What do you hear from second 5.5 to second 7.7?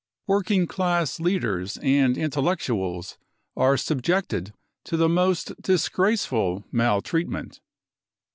disgraceful maltreatment.